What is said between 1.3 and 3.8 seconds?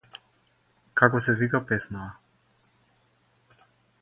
вика песнава?